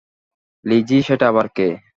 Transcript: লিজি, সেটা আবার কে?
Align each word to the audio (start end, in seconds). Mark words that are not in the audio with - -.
লিজি, 0.65 0.97
সেটা 1.01 1.25
আবার 1.27 1.47
কে? 1.55 1.67